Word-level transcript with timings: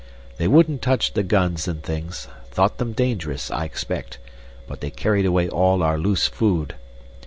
They 0.37 0.47
wouldn't 0.47 0.81
touch 0.81 1.13
the 1.13 1.21
guns 1.21 1.67
and 1.67 1.83
things 1.83 2.27
thought 2.49 2.79
them 2.79 2.91
dangerous, 2.91 3.51
I 3.51 3.65
expect 3.65 4.17
but 4.65 4.81
they 4.81 4.89
carried 4.89 5.27
away 5.27 5.47
all 5.47 5.83
our 5.83 5.99
loose 5.99 6.25
food. 6.25 6.73